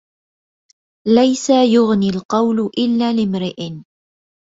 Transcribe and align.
ليس 1.07 1.49
يغني 1.49 2.09
القول 2.09 2.71
إلا 2.77 3.13
لامرئ 3.13 3.73